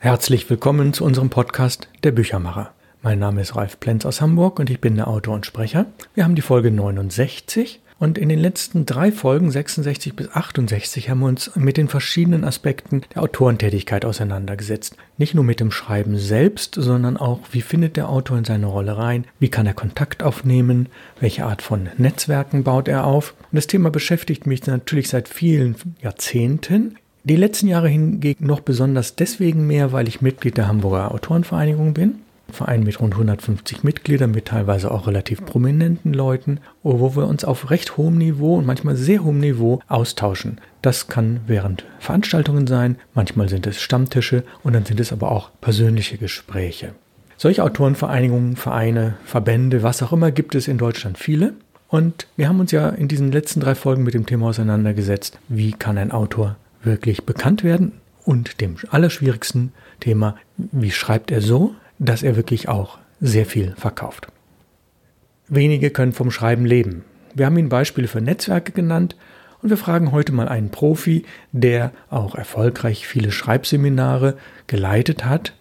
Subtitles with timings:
[0.00, 2.70] Herzlich willkommen zu unserem Podcast Der Büchermacher.
[3.02, 5.86] Mein Name ist Ralf Plenz aus Hamburg und ich bin der Autor und Sprecher.
[6.14, 11.18] Wir haben die Folge 69 und in den letzten drei Folgen 66 bis 68 haben
[11.18, 14.96] wir uns mit den verschiedenen Aspekten der Autorentätigkeit auseinandergesetzt.
[15.16, 18.96] Nicht nur mit dem Schreiben selbst, sondern auch, wie findet der Autor in seine Rolle
[18.96, 23.34] rein, wie kann er Kontakt aufnehmen, welche Art von Netzwerken baut er auf.
[23.50, 26.98] Und das Thema beschäftigt mich natürlich seit vielen Jahrzehnten.
[27.28, 32.14] Die letzten Jahre hingegen noch besonders deswegen mehr, weil ich Mitglied der Hamburger Autorenvereinigung bin.
[32.50, 37.70] Verein mit rund 150 Mitgliedern, mit teilweise auch relativ prominenten Leuten, wo wir uns auf
[37.70, 40.58] recht hohem Niveau und manchmal sehr hohem Niveau austauschen.
[40.80, 45.50] Das kann während Veranstaltungen sein, manchmal sind es Stammtische und dann sind es aber auch
[45.60, 46.94] persönliche Gespräche.
[47.36, 51.52] Solche Autorenvereinigungen, Vereine, Verbände, was auch immer gibt es in Deutschland viele.
[51.88, 55.72] Und wir haben uns ja in diesen letzten drei Folgen mit dem Thema auseinandergesetzt, wie
[55.72, 56.56] kann ein Autor
[56.88, 57.92] wirklich bekannt werden
[58.24, 64.28] und dem allerschwierigsten Thema, wie schreibt er so, dass er wirklich auch sehr viel verkauft.
[65.48, 67.04] Wenige können vom Schreiben leben.
[67.34, 69.16] Wir haben Ihnen Beispiele für Netzwerke genannt
[69.62, 74.36] und wir fragen heute mal einen Profi, der auch erfolgreich viele Schreibseminare
[74.66, 75.54] geleitet hat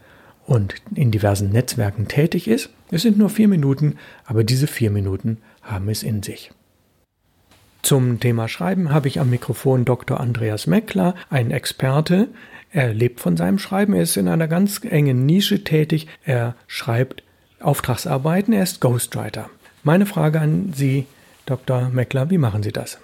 [0.46, 2.70] und in diversen Netzwerken tätig ist.
[2.90, 6.52] Es sind nur vier Minuten, aber diese vier Minuten haben es in sich.
[7.82, 10.20] Zum Thema Schreiben habe ich am Mikrofon Dr.
[10.20, 12.28] Andreas Meckler, ein Experte.
[12.72, 16.08] Er lebt von seinem Schreiben, er ist in einer ganz engen Nische tätig.
[16.26, 17.24] Er schreibt
[17.62, 19.50] Auftragsarbeiten, er ist Ghostwriter.
[19.84, 21.08] Meine Frage an Sie,
[21.46, 21.90] Dr.
[21.90, 23.00] Meckler, wie machen Sie das?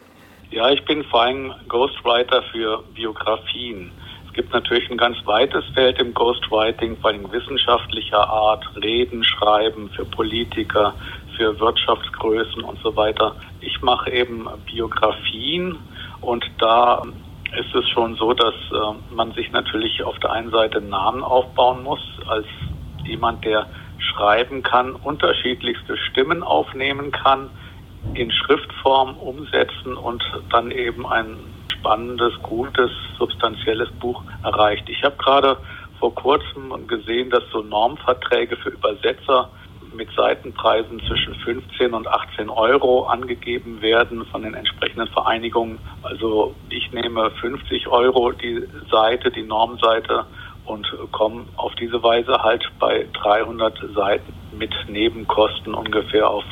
[0.52, 3.92] Ja, ich bin vor allem Ghostwriter für Biografien.
[4.28, 9.90] Es gibt natürlich ein ganz weites Feld im Ghostwriting, vor allem wissenschaftlicher Art, Reden schreiben
[9.96, 10.94] für Politiker,
[11.38, 13.36] für Wirtschaftsgrößen und so weiter.
[13.62, 15.78] Ich mache eben Biografien
[16.22, 17.04] und da
[17.58, 21.84] ist es schon so, dass äh, man sich natürlich auf der einen Seite Namen aufbauen
[21.84, 22.48] muss, als
[23.06, 23.68] jemand, der
[24.00, 27.50] schreiben kann, unterschiedlichste Stimmen aufnehmen kann,
[28.16, 31.38] in Schriftform umsetzen und dann eben ein
[31.72, 34.90] spannendes, gutes, substanzielles Buch erreicht.
[34.90, 35.58] Ich habe gerade
[36.00, 39.50] vor kurzem gesehen, dass so Normverträge für Übersetzer
[39.96, 45.80] mit Seitenpreisen zwischen 15 und 18 Euro angegeben werden von den entsprechenden Vereinigungen.
[46.02, 50.26] Also ich nehme 50 Euro die Seite, die Normseite
[50.66, 56.44] und komme auf diese Weise halt bei 300 Seiten mit Nebenkosten ungefähr auf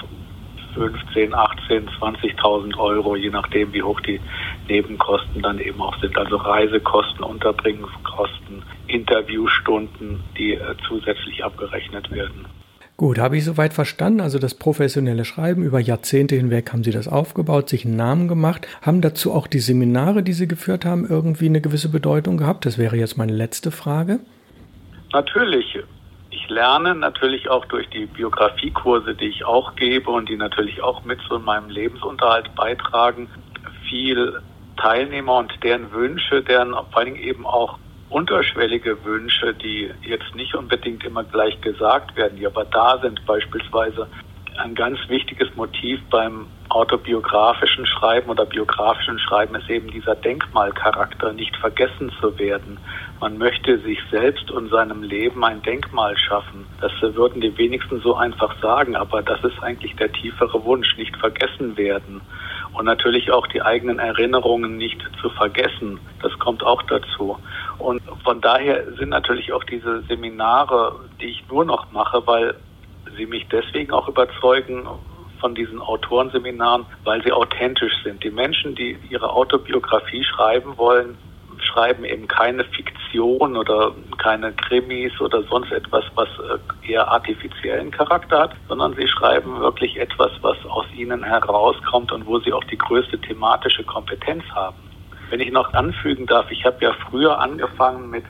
[0.73, 4.19] 15, 18, 20.000 Euro, je nachdem, wie hoch die
[4.68, 6.18] Nebenkosten dann eben auch sind.
[6.18, 12.46] Also Reisekosten, Unterbringungskosten, Interviewstunden, die äh, zusätzlich abgerechnet werden.
[13.01, 14.22] Gut, habe ich soweit verstanden.
[14.22, 18.67] Also das professionelle Schreiben über Jahrzehnte hinweg haben Sie das aufgebaut, sich einen Namen gemacht.
[18.84, 22.63] Haben dazu auch die Seminare, die Sie geführt haben, irgendwie eine gewisse Bedeutung gehabt?
[22.63, 24.19] Das wäre jetzt meine letzte Frage.
[25.13, 25.79] Natürlich.
[26.29, 31.03] Ich lerne natürlich auch durch die Biografiekurse, die ich auch gebe und die natürlich auch
[31.03, 33.28] mit zu meinem Lebensunterhalt beitragen,
[33.90, 34.44] viel
[34.78, 37.79] Teilnehmer und deren Wünsche, deren vor allen Dingen eben auch
[38.11, 44.07] unterschwellige Wünsche, die jetzt nicht unbedingt immer gleich gesagt werden, die aber da sind, beispielsweise
[44.57, 51.55] ein ganz wichtiges Motiv beim autobiografischen Schreiben oder biografischen Schreiben ist eben dieser Denkmalcharakter, nicht
[51.57, 52.77] vergessen zu werden.
[53.19, 56.66] Man möchte sich selbst und seinem Leben ein Denkmal schaffen.
[56.81, 61.16] Das würden die wenigsten so einfach sagen, aber das ist eigentlich der tiefere Wunsch, nicht
[61.17, 62.22] vergessen werden.
[62.74, 66.00] Und natürlich auch die eigenen Erinnerungen nicht zu vergessen.
[66.22, 67.38] Das kommt auch dazu.
[67.78, 72.56] Und von daher sind natürlich auch diese Seminare, die ich nur noch mache, weil
[73.18, 74.88] sie mich deswegen auch überzeugen
[75.40, 78.24] von diesen Autorenseminaren, weil sie authentisch sind.
[78.24, 81.18] Die Menschen, die ihre Autobiografie schreiben wollen,
[81.72, 88.42] schreiben eben keine Fiktion oder keine Krimis oder sonst etwas, was äh, eher artifiziellen Charakter
[88.42, 92.78] hat, sondern sie schreiben wirklich etwas, was aus ihnen herauskommt und wo sie auch die
[92.78, 94.78] größte thematische Kompetenz haben.
[95.30, 98.26] Wenn ich noch anfügen darf, ich habe ja früher angefangen mit,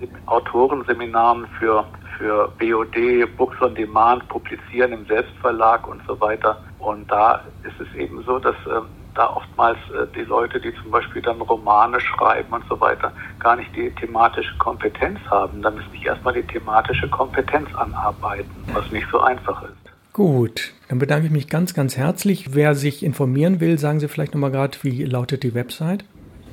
[0.00, 1.84] mit Autorenseminaren für,
[2.16, 6.58] für BOD, Books on Demand, Publizieren im Selbstverlag und so weiter.
[6.78, 8.80] Und da ist es eben so, dass äh,
[9.18, 13.56] da oftmals äh, die Leute, die zum Beispiel dann Romane schreiben und so weiter, gar
[13.56, 15.60] nicht die thematische Kompetenz haben.
[15.60, 19.72] Da müssen ich erstmal die thematische Kompetenz anarbeiten, was nicht so einfach ist.
[20.12, 22.54] Gut, dann bedanke ich mich ganz, ganz herzlich.
[22.54, 26.04] Wer sich informieren will, sagen Sie vielleicht nochmal gerade, wie lautet die Website?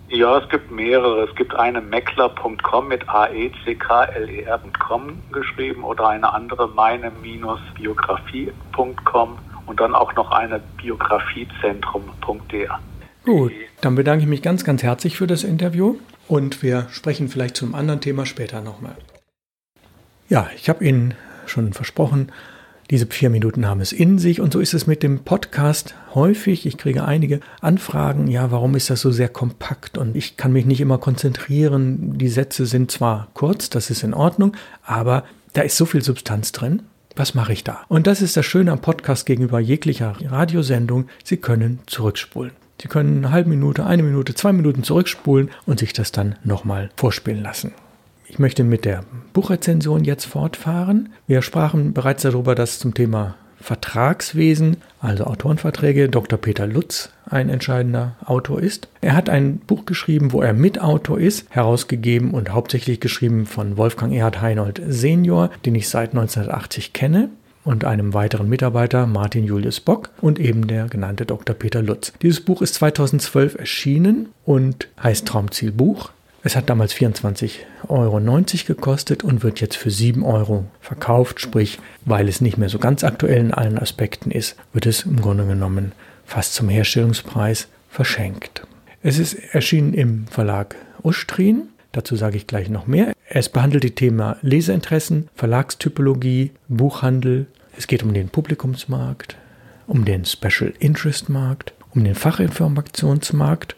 [0.10, 1.28] Ja, es gibt mehrere.
[1.28, 3.64] Es gibt eine meckler.com mit aeckler.com
[5.32, 12.68] geschrieben oder eine andere meine-biografie.com und dann auch noch eine biografiezentrum.de.
[13.24, 13.52] Gut,
[13.82, 15.96] dann bedanke ich mich ganz, ganz herzlich für das Interview
[16.28, 18.96] und wir sprechen vielleicht zum anderen Thema später nochmal.
[20.30, 21.16] Ja, ich habe Ihnen
[21.46, 22.32] schon versprochen,
[22.92, 26.68] diese vier Minuten haben es in sich und so ist es mit dem Podcast häufig.
[26.68, 30.68] Ich kriege einige Anfragen, ja, warum ist das so sehr kompakt und ich kann mich
[30.68, 32.16] nicht immer konzentrieren.
[32.20, 35.24] Die Sätze sind zwar kurz, das ist in Ordnung, aber
[35.54, 36.84] da ist so viel Substanz drin.
[37.16, 37.80] Was mache ich da?
[37.88, 41.08] Und das ist das Schöne am Podcast gegenüber jeglicher Radiosendung.
[41.24, 42.52] Sie können zurückspulen.
[42.82, 46.90] Sie können eine halbe Minute, eine Minute, zwei Minuten zurückspulen und sich das dann nochmal
[46.98, 47.74] vorspielen lassen.
[48.28, 51.14] Ich möchte mit der Buchrezension jetzt fortfahren.
[51.26, 53.36] Wir sprachen bereits darüber, dass zum Thema
[53.66, 56.38] Vertragswesen, also Autorenverträge, Dr.
[56.38, 58.90] Peter Lutz ein entscheidender Autor ist.
[59.02, 64.14] Er hat ein Buch geschrieben, wo er Mitautor ist, herausgegeben und hauptsächlich geschrieben von Wolfgang
[64.14, 67.30] Erhard Heinold Senior, den ich seit 1980 kenne
[67.64, 71.56] und einem weiteren Mitarbeiter, Martin Julius Bock, und eben der genannte Dr.
[71.56, 72.14] Peter Lutz.
[72.22, 76.12] Dieses Buch ist 2012 erschienen und heißt Traumzielbuch.
[76.46, 77.50] Es hat damals 24,90
[77.88, 78.22] Euro
[78.68, 81.42] gekostet und wird jetzt für 7 Euro verkauft.
[81.42, 85.20] Sprich, weil es nicht mehr so ganz aktuell in allen Aspekten ist, wird es im
[85.20, 85.94] Grunde genommen
[86.24, 88.68] fast zum Herstellungspreis verschenkt.
[89.02, 91.70] Es ist erschienen im Verlag Ustrin.
[91.94, 93.14] Dazu sage ich gleich noch mehr.
[93.28, 97.48] Es behandelt die Themen Leserinteressen, Verlagstypologie, Buchhandel.
[97.76, 99.36] Es geht um den Publikumsmarkt,
[99.88, 103.76] um den Special Interest Markt, um den Fachinformationsmarkt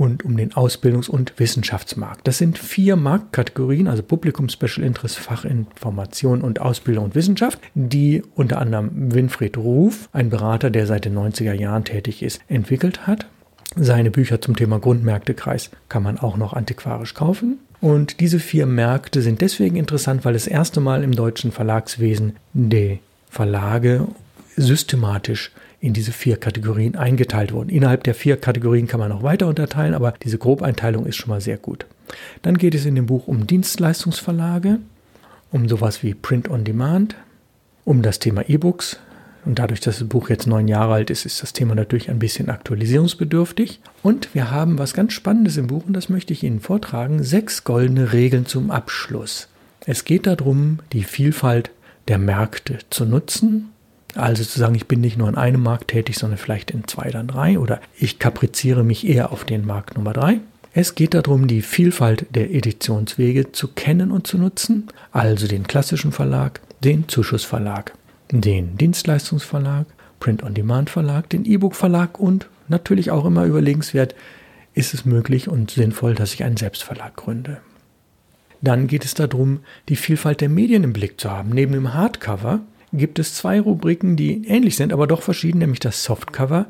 [0.00, 2.26] und um den Ausbildungs- und Wissenschaftsmarkt.
[2.26, 8.60] Das sind vier Marktkategorien, also Publikum, Special Interest, Fachinformation und Ausbildung und Wissenschaft, die unter
[8.60, 13.26] anderem Winfried Ruf, ein Berater, der seit den 90er Jahren tätig ist, entwickelt hat.
[13.76, 17.58] Seine Bücher zum Thema Grundmärktekreis kann man auch noch antiquarisch kaufen.
[17.82, 23.00] Und diese vier Märkte sind deswegen interessant, weil das erste Mal im deutschen Verlagswesen die
[23.28, 24.08] Verlage
[24.56, 27.70] systematisch in diese vier Kategorien eingeteilt wurden.
[27.70, 31.40] Innerhalb der vier Kategorien kann man noch weiter unterteilen, aber diese Grobeinteilung ist schon mal
[31.40, 31.86] sehr gut.
[32.42, 34.78] Dann geht es in dem Buch um Dienstleistungsverlage,
[35.50, 37.16] um sowas wie Print on Demand,
[37.84, 38.98] um das Thema E-Books.
[39.46, 42.18] Und dadurch, dass das Buch jetzt neun Jahre alt ist, ist das Thema natürlich ein
[42.18, 43.80] bisschen aktualisierungsbedürftig.
[44.02, 47.22] Und wir haben was ganz Spannendes im Buch und das möchte ich Ihnen vortragen.
[47.22, 49.48] Sechs goldene Regeln zum Abschluss.
[49.86, 51.70] Es geht darum, die Vielfalt
[52.08, 53.70] der Märkte zu nutzen
[54.16, 57.08] also zu sagen, ich bin nicht nur in einem Markt tätig, sondern vielleicht in zwei
[57.08, 60.40] oder drei oder ich kapriziere mich eher auf den Markt Nummer drei.
[60.72, 66.12] Es geht darum, die Vielfalt der Editionswege zu kennen und zu nutzen, also den klassischen
[66.12, 67.92] Verlag, den Zuschussverlag,
[68.30, 69.86] den Dienstleistungsverlag,
[70.20, 74.14] Print-on-Demand-Verlag, den E-Book-Verlag und natürlich auch immer überlegenswert,
[74.74, 77.58] ist es möglich und sinnvoll, dass ich einen Selbstverlag gründe.
[78.62, 81.50] Dann geht es darum, die Vielfalt der Medien im Blick zu haben.
[81.50, 82.60] Neben dem Hardcover
[82.92, 86.66] gibt es zwei Rubriken, die ähnlich sind, aber doch verschieden, nämlich das Softcover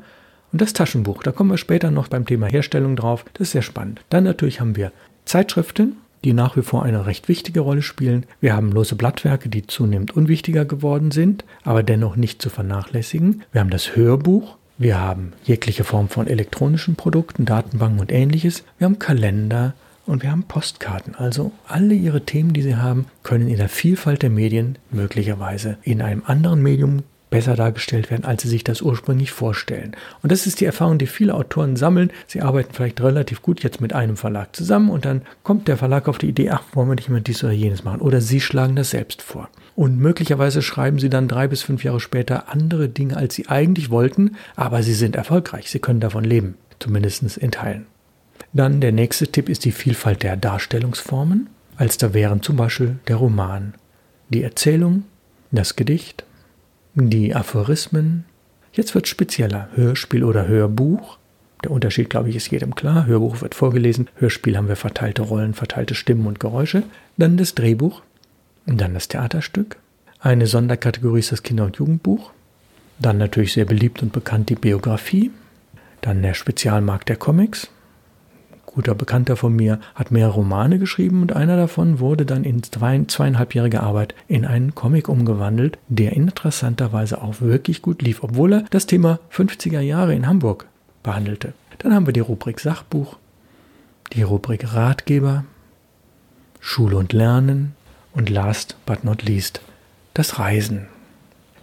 [0.51, 1.23] und das Taschenbuch.
[1.23, 3.25] Da kommen wir später noch beim Thema Herstellung drauf.
[3.33, 4.01] Das ist sehr spannend.
[4.09, 4.91] Dann natürlich haben wir
[5.25, 8.25] Zeitschriften, die nach wie vor eine recht wichtige Rolle spielen.
[8.39, 13.43] Wir haben lose Blattwerke, die zunehmend unwichtiger geworden sind, aber dennoch nicht zu vernachlässigen.
[13.51, 14.57] Wir haben das Hörbuch.
[14.77, 18.63] Wir haben jegliche Form von elektronischen Produkten, Datenbanken und ähnliches.
[18.77, 19.73] Wir haben Kalender,
[20.05, 21.15] und wir haben Postkarten.
[21.15, 26.01] Also alle Ihre Themen, die Sie haben, können in der Vielfalt der Medien möglicherweise in
[26.01, 29.95] einem anderen Medium besser dargestellt werden, als sie sich das ursprünglich vorstellen.
[30.21, 32.11] Und das ist die Erfahrung, die viele Autoren sammeln.
[32.27, 36.07] Sie arbeiten vielleicht relativ gut jetzt mit einem Verlag zusammen und dann kommt der Verlag
[36.07, 38.01] auf die Idee, ach, wollen wir nicht mehr dies oder jenes machen?
[38.01, 39.49] Oder sie schlagen das selbst vor.
[39.75, 43.89] Und möglicherweise schreiben sie dann drei bis fünf Jahre später andere Dinge, als sie eigentlich
[43.89, 45.71] wollten, aber sie sind erfolgreich.
[45.71, 47.85] Sie können davon leben, zumindest in Teilen.
[48.53, 53.15] Dann der nächste Tipp ist die Vielfalt der Darstellungsformen, als da wären zum Beispiel der
[53.15, 53.73] Roman,
[54.29, 55.03] die Erzählung,
[55.51, 56.25] das Gedicht,
[56.95, 58.25] die Aphorismen.
[58.73, 61.17] Jetzt wird spezieller Hörspiel oder Hörbuch.
[61.63, 63.05] Der Unterschied, glaube ich, ist jedem klar.
[63.05, 66.83] Hörbuch wird vorgelesen, Hörspiel haben wir verteilte Rollen, verteilte Stimmen und Geräusche.
[67.17, 68.01] Dann das Drehbuch,
[68.65, 69.77] dann das Theaterstück.
[70.19, 72.31] Eine Sonderkategorie ist das Kinder- und Jugendbuch.
[72.99, 75.31] Dann natürlich sehr beliebt und bekannt die Biografie.
[76.01, 77.69] Dann der Spezialmarkt der Comics
[78.73, 83.03] guter Bekannter von mir hat mehrere Romane geschrieben und einer davon wurde dann in zwei,
[83.03, 88.85] zweieinhalbjähriger Arbeit in einen Comic umgewandelt, der interessanterweise auch wirklich gut lief, obwohl er das
[88.85, 90.67] Thema 50er Jahre in Hamburg
[91.03, 91.53] behandelte.
[91.79, 93.17] Dann haben wir die Rubrik Sachbuch,
[94.13, 95.45] die Rubrik Ratgeber,
[96.59, 97.75] Schule und Lernen
[98.13, 99.61] und last but not least
[100.13, 100.87] das Reisen.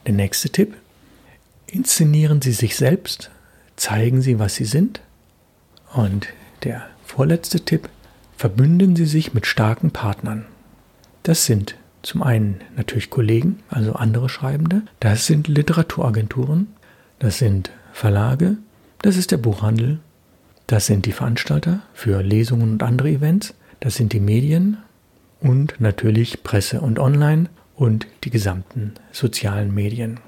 [0.06, 0.74] Der nächste Tipp.
[1.66, 3.30] Inszenieren Sie sich selbst,
[3.76, 5.00] zeigen Sie, was Sie sind
[5.92, 6.28] und
[6.64, 7.88] der vorletzte Tipp,
[8.36, 10.44] verbünden Sie sich mit starken Partnern.
[11.24, 16.68] Das sind zum einen natürlich Kollegen, also andere Schreibende, das sind Literaturagenturen,
[17.18, 18.56] das sind Verlage,
[19.02, 19.98] das ist der Buchhandel,
[20.66, 24.76] das sind die Veranstalter für Lesungen und andere Events, das sind die Medien
[25.40, 30.20] und natürlich Presse und Online und die gesamten sozialen Medien.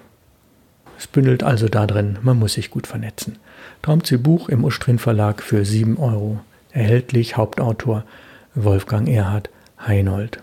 [0.98, 3.38] Es bündelt also darin, man muss sich gut vernetzen.
[3.82, 6.40] Traumziel Buch im Ustrin Verlag für 7 Euro.
[6.72, 8.04] Erhältlich Hauptautor
[8.54, 10.40] Wolfgang Erhard Heinold.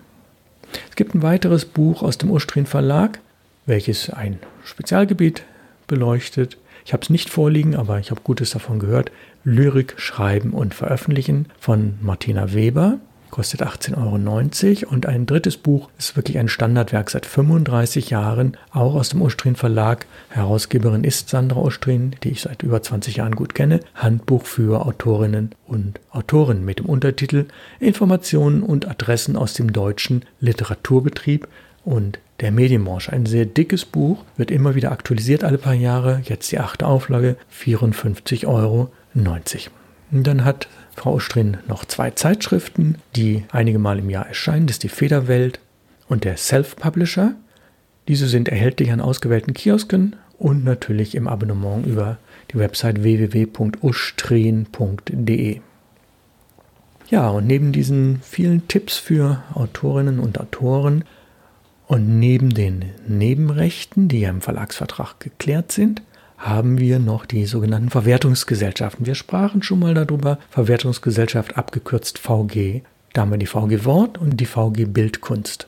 [0.89, 3.19] Es gibt ein weiteres Buch aus dem Ustrin Verlag,
[3.65, 5.43] welches ein Spezialgebiet
[5.87, 6.57] beleuchtet.
[6.85, 9.11] Ich habe es nicht vorliegen, aber ich habe Gutes davon gehört.
[9.43, 14.93] Lyrik schreiben und veröffentlichen von Martina Weber kostet 18,90 Euro.
[14.93, 19.55] Und ein drittes Buch ist wirklich ein Standardwerk seit 35 Jahren, auch aus dem Ustrin
[19.55, 20.05] Verlag.
[20.29, 23.79] Herausgeberin ist Sandra Ustrin, die ich seit über 20 Jahren gut kenne.
[23.95, 27.45] Handbuch für Autorinnen und Autoren mit dem Untertitel
[27.79, 31.47] Informationen und Adressen aus dem deutschen Literaturbetrieb
[31.83, 33.11] und der Medienbranche.
[33.13, 36.21] Ein sehr dickes Buch, wird immer wieder aktualisiert alle paar Jahre.
[36.25, 38.91] Jetzt die achte Auflage, 54,90 Euro.
[40.11, 44.65] Und dann hat Frau Ostrin noch zwei Zeitschriften, die einige Mal im Jahr erscheinen.
[44.65, 45.59] Das ist die Federwelt
[46.09, 47.35] und der Self-Publisher.
[48.07, 52.17] Diese sind erhältlich an ausgewählten Kiosken und natürlich im Abonnement über
[52.51, 55.61] die Website www.ustrin.de.
[57.09, 61.05] Ja, und neben diesen vielen Tipps für Autorinnen und Autoren
[61.85, 66.01] und neben den Nebenrechten, die ja im Verlagsvertrag geklärt sind,
[66.37, 69.05] haben wir noch die sogenannten Verwertungsgesellschaften.
[69.05, 72.81] Wir sprachen schon mal darüber, Verwertungsgesellschaft abgekürzt VG.
[73.13, 75.67] Da haben wir die VG Wort und die VG Bildkunst.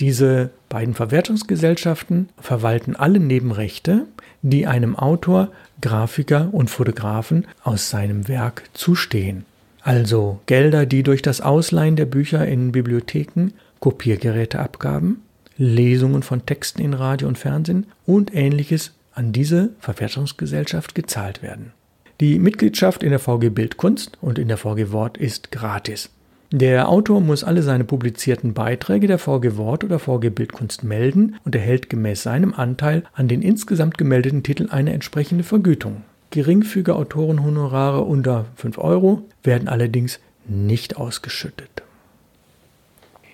[0.00, 4.06] Diese beiden Verwertungsgesellschaften verwalten alle Nebenrechte,
[4.40, 5.48] die einem Autor,
[5.82, 9.44] Grafiker und Fotografen aus seinem Werk zustehen.
[9.82, 15.22] Also Gelder, die durch das Ausleihen der Bücher in Bibliotheken, Kopiergeräteabgaben,
[15.58, 21.72] Lesungen von Texten in Radio und Fernsehen und ähnliches an diese Verwertungsgesellschaft gezahlt werden.
[22.20, 26.08] Die Mitgliedschaft in der VG Bildkunst und in der VG Wort ist gratis.
[26.50, 31.54] Der Autor muss alle seine publizierten Beiträge der VG Wort oder VG Bildkunst melden und
[31.54, 36.02] erhält gemäß seinem Anteil an den insgesamt gemeldeten Titeln eine entsprechende Vergütung.
[36.30, 41.82] Geringfügige Autorenhonorare unter 5 Euro werden allerdings nicht ausgeschüttet.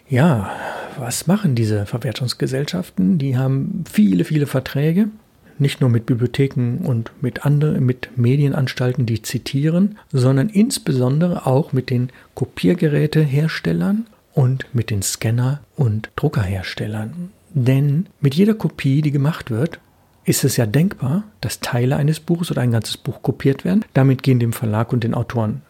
[0.09, 0.51] Ja,
[0.99, 3.19] was machen diese Verwertungsgesellschaften?
[3.19, 5.11] Die haben viele, viele Verträge
[5.59, 11.91] nicht nur mit Bibliotheken und mit anderen, mit Medienanstalten, die zitieren, sondern insbesondere auch mit
[11.91, 17.31] den Kopiergeräteherstellern und mit den Scanner- und Druckerherstellern.
[17.55, 19.81] Denn mit jeder Kopie, die gemacht wird,
[20.25, 23.85] ist es ja denkbar, dass Teile eines Buches oder ein ganzes Buch kopiert werden.
[23.95, 25.63] Damit gehen dem Verlag und den Autoren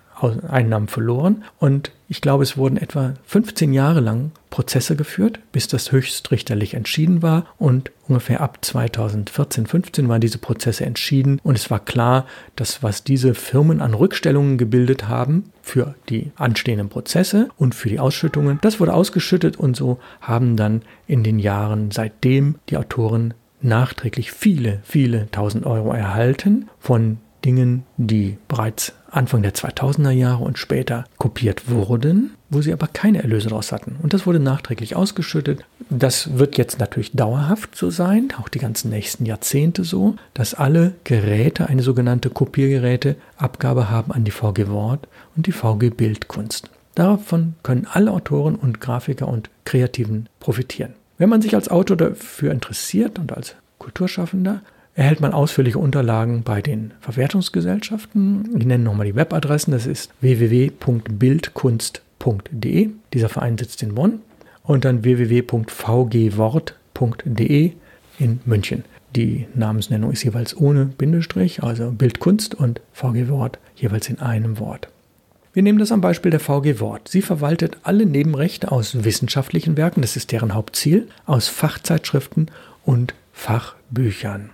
[0.49, 1.45] Einnahmen verloren.
[1.59, 7.23] Und ich glaube, es wurden etwa 15 Jahre lang Prozesse geführt, bis das höchstrichterlich entschieden
[7.23, 7.47] war.
[7.59, 11.41] Und ungefähr ab 2014, 15 waren diese Prozesse entschieden.
[11.43, 16.89] Und es war klar, dass was diese Firmen an Rückstellungen gebildet haben für die anstehenden
[16.89, 19.57] Prozesse und für die Ausschüttungen, das wurde ausgeschüttet.
[19.57, 25.93] Und so haben dann in den Jahren seitdem die Autoren nachträglich viele, viele tausend Euro
[25.93, 32.73] erhalten von Dingen, die bereits Anfang der 2000er Jahre und später kopiert wurden, wo sie
[32.73, 33.97] aber keine Erlöse daraus hatten.
[34.03, 35.65] Und das wurde nachträglich ausgeschüttet.
[35.89, 40.95] Das wird jetzt natürlich dauerhaft so sein, auch die ganzen nächsten Jahrzehnte so, dass alle
[41.05, 46.69] Geräte eine sogenannte Kopiergeräteabgabe haben an die VG Wort und die VG Bildkunst.
[46.97, 50.95] Davon können alle Autoren und Grafiker und Kreativen profitieren.
[51.19, 54.63] Wenn man sich als Autor dafür interessiert und als Kulturschaffender,
[54.97, 58.49] erhält man ausführliche Unterlagen bei den Verwertungsgesellschaften.
[58.59, 59.73] Ich nenne nochmal die Webadressen.
[59.73, 62.91] Das ist www.bildkunst.de.
[63.13, 64.21] Dieser Verein sitzt in Bonn.
[64.65, 67.73] Und dann www.vgwort.de
[68.19, 68.85] in München.
[69.15, 74.89] Die Namensnennung ist jeweils ohne Bindestrich, also Bildkunst und VG Wort jeweils in einem Wort.
[75.53, 77.09] Wir nehmen das am Beispiel der VG Wort.
[77.09, 82.51] Sie verwaltet alle Nebenrechte aus wissenschaftlichen Werken, das ist deren Hauptziel, aus Fachzeitschriften
[82.85, 84.51] und Fachbüchern.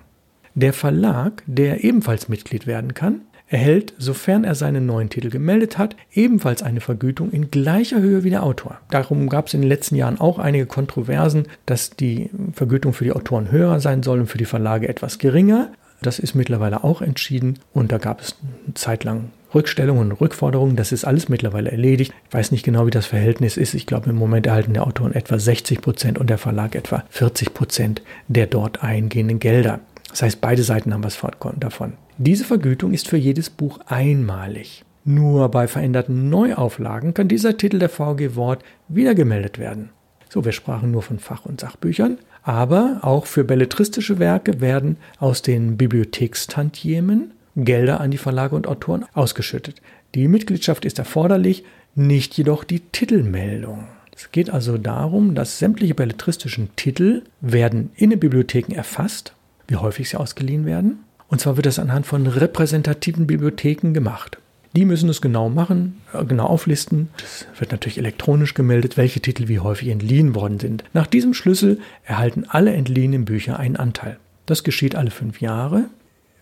[0.55, 5.97] Der Verlag, der ebenfalls Mitglied werden kann, erhält, sofern er seinen neuen Titel gemeldet hat,
[6.13, 8.79] ebenfalls eine Vergütung in gleicher Höhe wie der Autor.
[8.91, 13.13] Darum gab es in den letzten Jahren auch einige Kontroversen, dass die Vergütung für die
[13.13, 15.71] Autoren höher sein soll und für die Verlage etwas geringer.
[16.01, 20.77] Das ist mittlerweile auch entschieden und da gab es eine Zeit lang Rückstellungen und Rückforderungen.
[20.77, 22.13] Das ist alles mittlerweile erledigt.
[22.29, 23.75] Ich weiß nicht genau, wie das Verhältnis ist.
[23.75, 27.53] Ich glaube, im Moment erhalten der Autoren etwa 60 Prozent und der Verlag etwa 40
[27.53, 29.81] Prozent der dort eingehenden Gelder.
[30.13, 31.19] Das heißt, beide Seiten haben was
[31.59, 31.95] davon.
[32.19, 34.85] Diese Vergütung ist für jedes Buch einmalig.
[35.05, 39.89] Nur bei veränderten Neuauflagen kann dieser Titel der VG Wort wieder gemeldet werden.
[40.29, 45.41] So, wir sprachen nur von Fach- und Sachbüchern, aber auch für belletristische Werke werden aus
[45.41, 49.81] den Bibliothekstantiemen Gelder an die Verlage und Autoren ausgeschüttet.
[50.15, 51.65] Die Mitgliedschaft ist erforderlich,
[51.95, 53.89] nicht jedoch die Titelmeldung.
[54.15, 59.35] Es geht also darum, dass sämtliche belletristischen Titel werden in den Bibliotheken erfasst,
[59.69, 61.05] wie häufig sie ausgeliehen werden.
[61.29, 64.39] Und zwar wird das anhand von repräsentativen Bibliotheken gemacht.
[64.75, 67.11] Die müssen es genau machen, äh, genau auflisten.
[67.19, 70.85] Es wird natürlich elektronisch gemeldet, welche Titel wie häufig entliehen worden sind.
[70.95, 74.19] Nach diesem Schlüssel erhalten alle entliehenen Bücher einen Anteil.
[74.47, 75.85] Das geschieht alle fünf Jahre.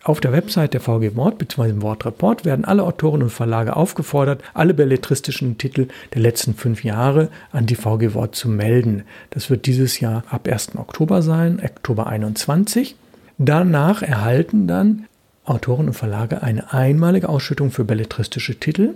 [0.03, 1.69] Auf der Website der VG Wort bzw.
[1.69, 7.29] im Wortreport werden alle Autoren und Verlage aufgefordert, alle belletristischen Titel der letzten fünf Jahre
[7.51, 9.03] an die VG Wort zu melden.
[9.29, 10.75] Das wird dieses Jahr ab 1.
[10.77, 12.95] Oktober sein, Oktober 21.
[13.37, 15.07] Danach erhalten dann
[15.43, 18.93] Autoren und Verlage eine einmalige Ausschüttung für belletristische Titel.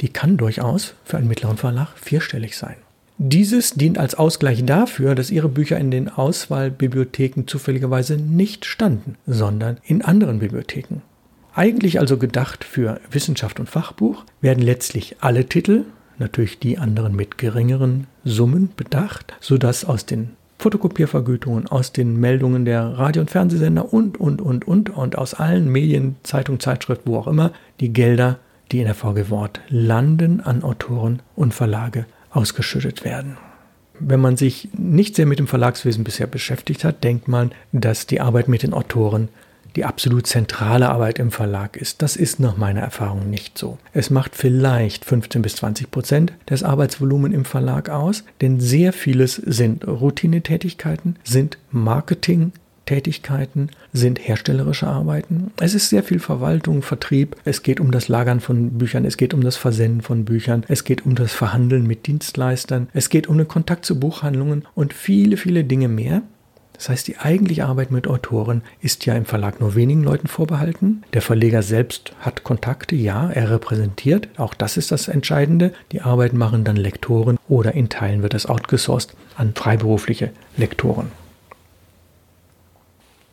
[0.00, 2.76] Die kann durchaus für einen mittleren Verlag vierstellig sein.
[3.18, 9.78] Dieses dient als Ausgleich dafür, dass ihre Bücher in den Auswahlbibliotheken zufälligerweise nicht standen, sondern
[9.84, 11.02] in anderen Bibliotheken.
[11.54, 15.84] Eigentlich also gedacht für Wissenschaft und Fachbuch, werden letztlich alle Titel,
[16.18, 20.30] natürlich die anderen mit geringeren Summen bedacht, sodass aus den
[20.62, 25.68] Fotokopiervergütungen, aus den Meldungen der Radio- und Fernsehsender und, und, und, und, und aus allen
[25.68, 28.38] Medien, Zeitung, Zeitschrift, wo auch immer, die Gelder,
[28.70, 33.36] die in der VG Wort landen, an Autoren und Verlage ausgeschüttet werden.
[33.98, 38.20] Wenn man sich nicht sehr mit dem Verlagswesen bisher beschäftigt hat, denkt man, dass die
[38.20, 39.28] Arbeit mit den Autoren
[39.76, 42.02] die absolut zentrale Arbeit im Verlag ist.
[42.02, 43.78] Das ist nach meiner Erfahrung nicht so.
[43.92, 49.36] Es macht vielleicht 15 bis 20 Prozent des Arbeitsvolumens im Verlag aus, denn sehr vieles
[49.36, 52.52] sind Routinetätigkeiten, sind Marketing,
[52.86, 55.52] Tätigkeiten sind herstellerische Arbeiten.
[55.60, 57.36] Es ist sehr viel Verwaltung, Vertrieb.
[57.44, 60.84] Es geht um das Lagern von Büchern, es geht um das Versenden von Büchern, es
[60.84, 65.36] geht um das Verhandeln mit Dienstleistern, es geht um den Kontakt zu Buchhandlungen und viele,
[65.36, 66.22] viele Dinge mehr.
[66.82, 71.04] Das heißt, die eigentliche Arbeit mit Autoren ist ja im Verlag nur wenigen Leuten vorbehalten.
[71.12, 75.72] Der Verleger selbst hat Kontakte, ja, er repräsentiert, auch das ist das Entscheidende.
[75.92, 81.12] Die Arbeit machen dann Lektoren oder in Teilen wird das outgesourced an freiberufliche Lektoren.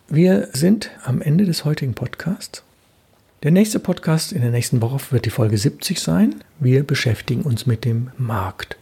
[0.09, 2.61] Wir sind am Ende des heutigen Podcasts.
[3.41, 6.35] Der nächste Podcast in der nächsten Woche wird die Folge 70 sein.
[6.59, 8.77] Wir beschäftigen uns mit dem Markt.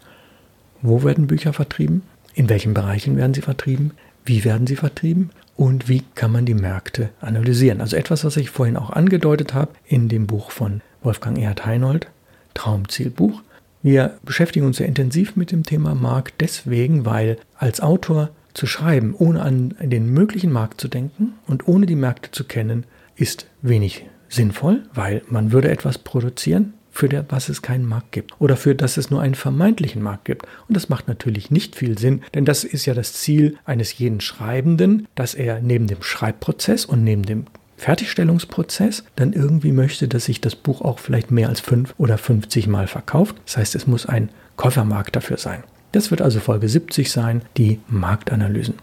[0.81, 2.01] Wo werden Bücher vertrieben?
[2.33, 3.91] In welchen Bereichen werden sie vertrieben?
[4.27, 5.29] Wie werden sie vertrieben?
[5.55, 7.79] Und wie kann man die Märkte analysieren?
[7.79, 12.07] Also etwas, was ich vorhin auch angedeutet habe in dem Buch von Wolfgang Erhard Heinold,
[12.53, 13.41] Traumzielbuch.
[13.81, 19.15] Wir beschäftigen uns sehr intensiv mit dem Thema Markt deswegen, weil als Autor zu schreiben,
[19.17, 22.85] ohne an den möglichen Markt zu denken und ohne die Märkte zu kennen,
[23.15, 28.57] ist wenig sinnvoll, weil man würde etwas produzieren, für das es keinen Markt gibt oder
[28.57, 30.47] für das es nur einen vermeintlichen Markt gibt.
[30.67, 34.19] Und das macht natürlich nicht viel Sinn, denn das ist ja das Ziel eines jeden
[34.19, 37.45] Schreibenden, dass er neben dem Schreibprozess und neben dem
[37.77, 42.65] Fertigstellungsprozess dann irgendwie möchte, dass sich das Buch auch vielleicht mehr als fünf oder 50
[42.65, 43.35] Mal verkauft.
[43.45, 45.63] Das heißt, es muss ein Käufermarkt dafür sein.
[45.91, 48.73] Das wird also Folge 70 sein, die Marktanalysen.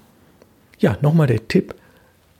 [0.78, 1.74] Ja, nochmal der Tipp,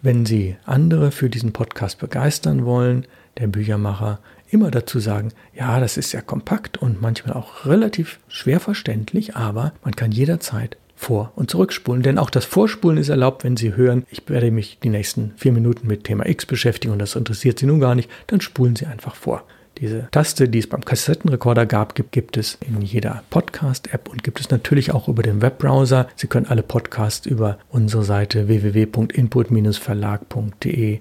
[0.02, 3.06] wenn Sie andere für diesen Podcast begeistern wollen,
[3.38, 4.20] der Büchermacher,
[4.54, 9.72] immer dazu sagen, ja, das ist ja kompakt und manchmal auch relativ schwer verständlich, aber
[9.82, 12.02] man kann jederzeit vor- und zurückspulen.
[12.02, 15.52] Denn auch das Vorspulen ist erlaubt, wenn Sie hören, ich werde mich die nächsten vier
[15.52, 18.86] Minuten mit Thema X beschäftigen und das interessiert Sie nun gar nicht, dann spulen Sie
[18.86, 19.42] einfach vor.
[19.78, 24.38] Diese Taste, die es beim Kassettenrekorder gab, gibt, gibt es in jeder Podcast-App und gibt
[24.38, 26.06] es natürlich auch über den Webbrowser.
[26.14, 31.00] Sie können alle Podcasts über unsere Seite www.input-verlag.de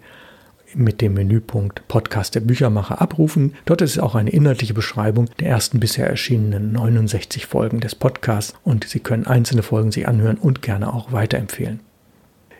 [0.76, 3.54] mit dem Menüpunkt Podcast der Büchermacher abrufen.
[3.66, 8.88] Dort ist auch eine inhaltliche Beschreibung der ersten bisher erschienenen 69 Folgen des Podcasts und
[8.88, 11.80] Sie können einzelne Folgen sich anhören und gerne auch weiterempfehlen.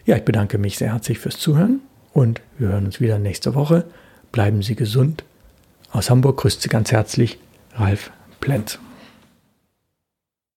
[0.06, 1.80] Ja, ich bedanke mich sehr herzlich fürs Zuhören
[2.14, 3.86] und wir hören uns wieder nächste Woche.
[4.32, 5.24] Bleiben Sie gesund
[5.94, 7.38] aus Hamburg grüßt Sie ganz herzlich
[7.76, 8.80] Ralf Plenz.